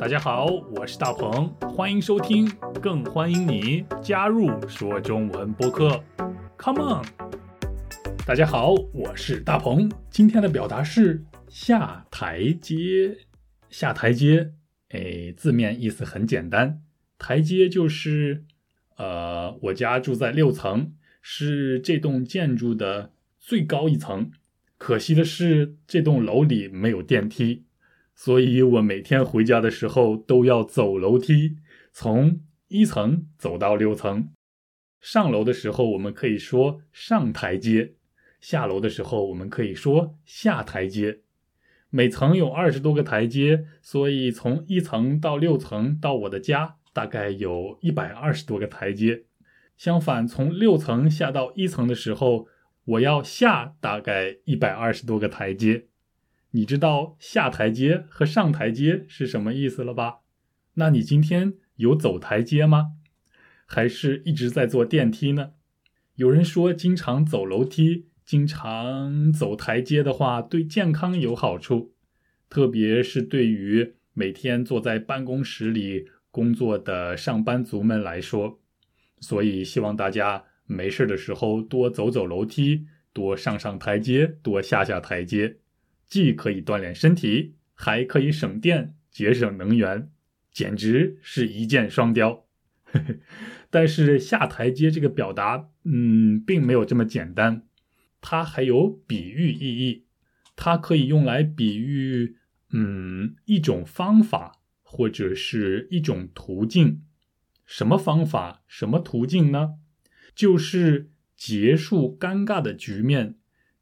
[0.00, 0.46] 大家好，
[0.76, 2.48] 我是大鹏，欢迎收听，
[2.80, 6.00] 更欢迎你加入说中文播客。
[6.56, 7.04] Come on！
[8.24, 13.18] 大家好，我是大鹏，今天的表达是下台阶。
[13.70, 14.52] 下台阶，
[14.90, 16.80] 哎，字面意思很简单，
[17.18, 18.44] 台阶就是，
[18.98, 23.10] 呃，我家住在六层，是这栋建筑的
[23.40, 24.30] 最高一层。
[24.76, 27.64] 可惜的是，这栋楼里没有电梯。
[28.20, 31.58] 所以我每天回家的时候都要走楼梯，
[31.92, 34.30] 从一层走到六层。
[35.00, 37.94] 上楼的时候我们可以说上台阶，
[38.40, 41.20] 下楼的时候我们可以说下台阶。
[41.90, 49.26] 每层有二十多个台阶，所以从一层到六层到我的家大概有一百二十多个台阶。
[49.76, 52.48] 相反，从六层下到一层的时候，
[52.84, 55.87] 我要下大概一百二十多个台阶。
[56.52, 60.20] 你知道下台阶和上台阶是什么意思了吧？
[60.74, 62.92] 那你今天有走台阶吗？
[63.66, 65.50] 还是一直在坐电梯呢？
[66.14, 71.92] 有人说，经常走楼梯、经常走台阶的话，对健康有好处，
[72.48, 78.58] 特别是对于每天坐在办公室里工作的上班族们来说。
[79.20, 85.58] 所以，希望大家没事的时候多走走楼梯，多上上台阶，多下下台阶。
[86.08, 90.10] 既可以锻炼身体，还可以省电节省能源，
[90.50, 92.46] 简直是一箭双雕。
[93.70, 97.66] 但是下台阶这个表达，嗯，并没有这么简单，
[98.20, 100.06] 它还有比喻意义。
[100.56, 102.36] 它可以用来比喻，
[102.72, 107.02] 嗯，一种方法或者是一种途径。
[107.66, 108.62] 什么方法？
[108.66, 109.74] 什么途径呢？
[110.34, 113.37] 就是结束尴尬的局面。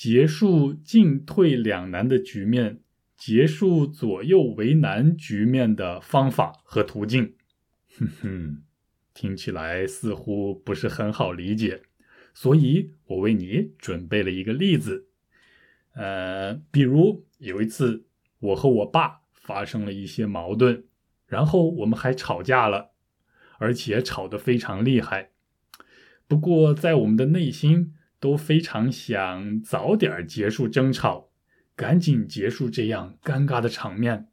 [0.00, 2.80] 结束进退两难的局面，
[3.18, 7.34] 结束左右为难局面的方法和途径，
[7.98, 8.62] 哼哼，
[9.12, 11.82] 听起来似乎不是很好理解，
[12.32, 15.06] 所以我为你准备了一个例子。
[15.92, 18.06] 呃，比如有一次，
[18.38, 20.84] 我和我爸发生了一些矛盾，
[21.26, 22.92] 然后我们还吵架了，
[23.58, 25.32] 而且吵得非常厉害。
[26.26, 27.92] 不过在我们的内心。
[28.20, 31.30] 都非常想早点结束争吵，
[31.74, 34.28] 赶紧结束这样尴尬的场面。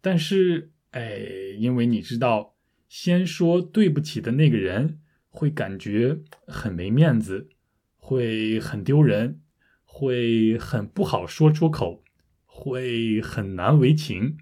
[0.00, 1.20] 但是，哎，
[1.56, 2.56] 因为你知道，
[2.88, 4.98] 先说对不起的那个人
[5.28, 7.48] 会感觉很没面子，
[7.96, 9.40] 会很丢人，
[9.84, 12.02] 会很不好说出口，
[12.44, 14.38] 会很难为情。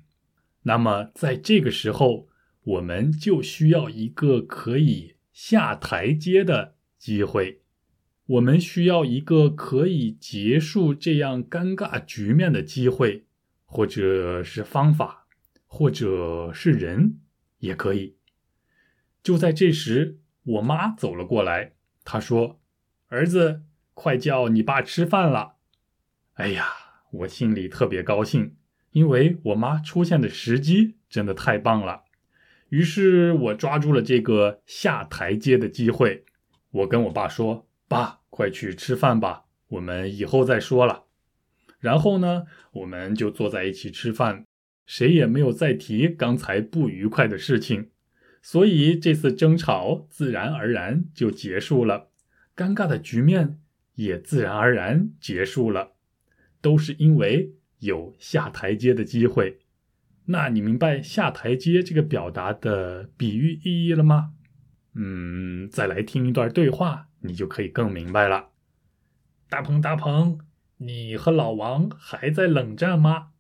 [0.63, 2.29] 那么，在这个时候，
[2.63, 7.63] 我们就需要一个可以下台阶的机会。
[8.29, 13.25] 我们需要一个可以结束这样尴尬局面的机会，
[13.65, 15.27] 或者是方法，
[15.67, 17.21] 或者是人，
[17.61, 18.17] 也可以。
[19.23, 21.73] 就在这时，我妈走了过来，
[22.05, 22.61] 她说
[23.09, 23.63] ：“儿子，
[23.95, 25.55] 快叫你爸吃饭了。”
[26.37, 26.67] 哎呀，
[27.13, 28.57] 我心里特别高兴，
[28.91, 32.05] 因为我妈出现的时机真的太棒了。
[32.69, 36.27] 于是我抓住了这个下台阶的机会，
[36.71, 41.05] 我跟我爸说：“爸。”快去吃饭吧，我们以后再说了。
[41.79, 44.45] 然后呢，我们就坐在一起吃饭，
[44.87, 47.91] 谁也没有再提刚才不愉快的事情，
[48.43, 52.09] 所以这次争吵自然而然就结束了，
[52.57, 53.59] 尴尬的局面
[53.95, 55.93] 也自然而然结束了，
[56.61, 59.59] 都是因为有下台阶的机会。
[60.27, 64.33] 那你明白下台阶这个表达的比喻意义了吗？
[64.95, 67.08] 嗯，再来听一段对话。
[67.21, 68.51] 你就可以更明白了，
[69.49, 70.39] 大鹏大鹏，
[70.77, 73.33] 你和老王还在冷战吗？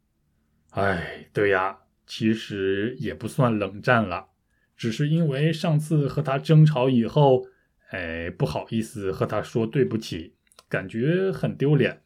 [0.71, 4.28] 哎，对呀，其实也不算冷战了，
[4.77, 7.47] 只是因为上次和他争吵以后，
[7.91, 10.34] 哎，不好意思和他说对不起，
[10.69, 12.03] 感觉很丢脸。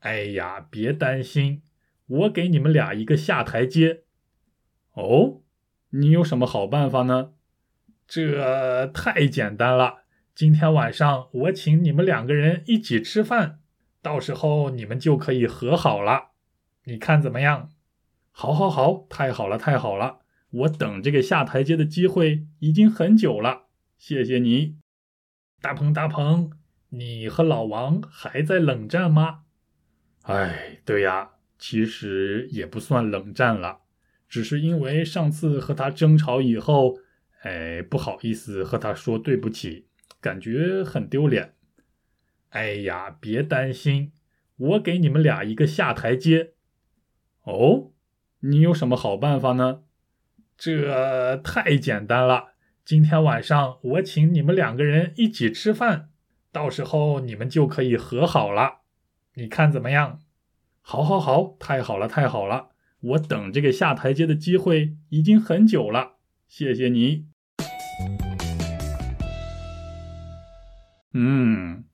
[0.00, 1.62] 哎呀，别担心，
[2.06, 4.04] 我给你们俩一个下台阶。
[4.94, 5.42] 哦，
[5.90, 7.34] 你有什么好办法呢？
[8.08, 9.99] 这太简单了。
[10.40, 13.60] 今天晚上我请你们两个人一起吃饭，
[14.00, 16.30] 到时候你们就可以和好了。
[16.84, 17.68] 你看怎么样？
[18.30, 20.20] 好，好，好，太好了，太好了！
[20.50, 23.66] 我等这个下台阶的机会已经很久了。
[23.98, 24.78] 谢谢你，
[25.60, 26.50] 大鹏，大鹏，
[26.88, 29.40] 你和老王还在冷战吗？
[30.22, 33.80] 哎，对呀，其实也不算冷战了，
[34.26, 36.96] 只是因为上次和他争吵以后，
[37.42, 39.89] 哎，不好意思和他说对不起。
[40.20, 41.54] 感觉很丢脸。
[42.50, 44.12] 哎呀，别担心，
[44.56, 46.54] 我给你们俩一个下台阶。
[47.44, 47.92] 哦，
[48.40, 49.84] 你有什么好办法呢？
[50.58, 52.50] 这太简单了，
[52.84, 56.10] 今天晚上我请你们两个人一起吃饭，
[56.52, 58.80] 到时候你们就可以和好了，
[59.36, 60.20] 你看怎么样？
[60.82, 62.70] 好，好，好，太好了，太好了，
[63.00, 67.29] 我等这个下台阶的机会已经很久了，谢谢你。
[71.12, 71.84] 嗯，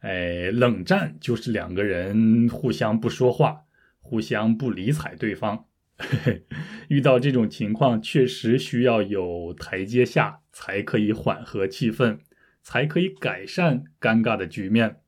[0.00, 3.62] 哎，冷战就是两个人互相不说话，
[4.00, 5.64] 互相不理睬对方。
[6.88, 12.18] 遇到这种情况，确实需要有台阶下，才可以缓和气氛，
[12.62, 15.00] 才可以改善尴尬的局面。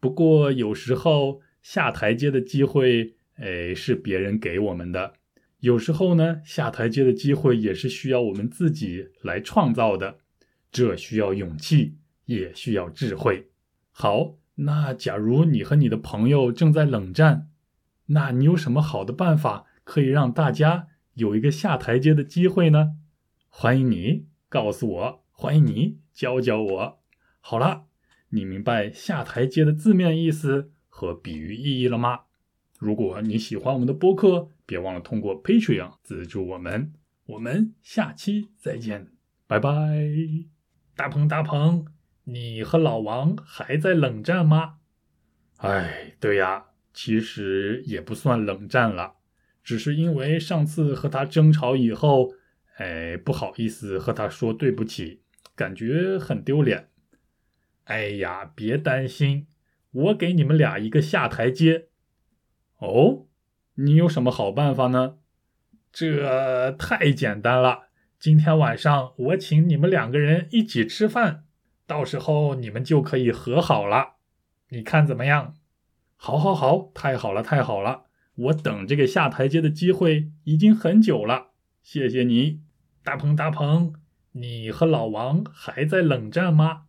[0.00, 5.12] 不过有时候下台阶的机会，哎，是别人给我们的；
[5.60, 10.18] 有时候呢，下台阶的机会也是需要我们自己来创造的。
[10.72, 11.94] 这需要勇气，
[12.28, 13.50] 也需要智慧。
[13.90, 17.48] 好，那假如你和你的朋友正在冷战，
[18.06, 19.66] 那你有什么好的办法？
[19.84, 22.96] 可以让大家有一个下台阶的机会呢？
[23.48, 27.00] 欢迎你告诉我，欢迎你教教我。
[27.40, 27.86] 好了，
[28.28, 32.20] 你明白下台阶的字面意思和比喻意义了吗？
[32.78, 36.92] 如果你喜欢我们的播客，别忘了通过 Patreon 资助我们。
[37.24, 39.08] 我们下期再见，
[39.46, 39.70] 拜拜。
[40.94, 41.86] 大鹏，大鹏，
[42.30, 44.80] 你和老王还在冷战吗？
[45.56, 49.14] 哎，对呀，其实也不算冷战了。
[49.64, 52.34] 只是因为上次和他争吵以后，
[52.76, 55.22] 哎，不好意思和他说对不起，
[55.56, 56.90] 感觉很丢脸。
[57.84, 59.46] 哎呀，别担心，
[59.90, 61.88] 我给你们俩一个下台阶。
[62.76, 63.26] 哦，
[63.76, 65.16] 你有什么好办法呢？
[65.90, 67.88] 这太简单了，
[68.20, 71.46] 今天晚上我请你们两个人一起吃饭，
[71.88, 74.18] 到时候你们就可以和好了。
[74.68, 75.54] 你看怎么样？
[76.14, 78.04] 好，好，好，太好了，太好了。
[78.34, 81.52] 我等这个下台阶的机会已经很久了，
[81.82, 82.60] 谢谢你，
[83.02, 83.94] 大鹏大鹏，
[84.32, 86.84] 你和老王还在冷战吗？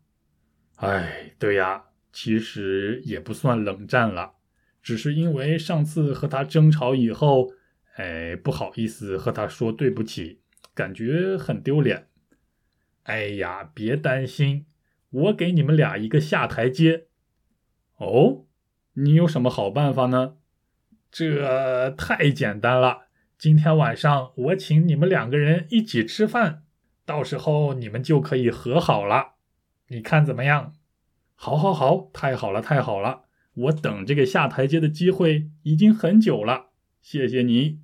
[0.75, 4.33] 哎，对呀，其实也不算冷战了，
[4.83, 7.53] 只是因为上次和他争吵以后，
[7.95, 10.41] 哎，不好意思和他说对不起，
[10.75, 12.09] 感觉很丢脸。
[13.03, 14.67] 哎呀，别担心，
[15.09, 17.07] 我给你们俩一个下台阶。
[17.97, 18.45] 哦，
[18.93, 20.35] 你有什么好办法呢？
[21.11, 23.07] 这太简单了，
[23.37, 26.63] 今天晚上我请你们两个人一起吃饭，
[27.05, 29.33] 到时候你们就可以和好了，
[29.87, 30.75] 你看怎么样？
[31.33, 33.23] 好，好，好，太好了，太好了，
[33.55, 36.67] 我等这个下台阶的机会已经很久了，
[37.01, 37.79] 谢谢你。